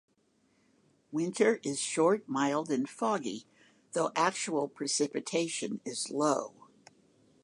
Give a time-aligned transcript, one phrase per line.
[1.11, 3.45] Winter is short, mild, and foggy,
[3.91, 6.55] though actual precipitation is low.